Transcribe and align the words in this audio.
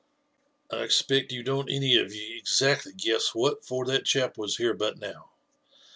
I 0.71 0.77
expect 0.77 1.31
you 1.31 1.43
don't 1.43 1.69
any 1.69 1.95
of 1.95 2.11
ye 2.11 2.35
exactly 2.35 2.91
guess 2.93 3.35
what 3.35 3.63
for 3.63 3.85
that 3.85 4.03
chap 4.03 4.35
was. 4.35 4.57
here 4.57 4.73
but 4.73 4.97
now? 4.97 5.29